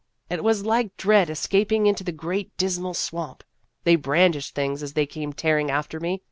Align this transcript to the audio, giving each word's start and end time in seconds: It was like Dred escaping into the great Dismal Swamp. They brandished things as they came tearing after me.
It 0.31 0.43
was 0.43 0.65
like 0.65 0.97
Dred 0.97 1.29
escaping 1.29 1.85
into 1.85 2.03
the 2.03 2.11
great 2.11 2.57
Dismal 2.57 2.95
Swamp. 2.95 3.43
They 3.83 3.95
brandished 3.97 4.55
things 4.55 4.81
as 4.81 4.93
they 4.93 5.05
came 5.05 5.31
tearing 5.31 5.69
after 5.69 5.99
me. 5.99 6.19